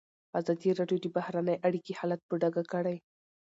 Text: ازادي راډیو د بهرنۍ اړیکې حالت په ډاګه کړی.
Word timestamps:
ازادي 0.39 0.69
راډیو 0.79 0.97
د 1.01 1.07
بهرنۍ 1.15 1.57
اړیکې 1.67 1.97
حالت 1.99 2.21
په 2.25 2.35
ډاګه 2.41 2.63
کړی. 2.73 2.97